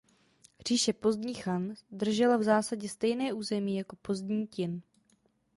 [0.67, 4.81] Říše Pozdní Chan držela v zásadě stejné území jako Pozdní Ťin.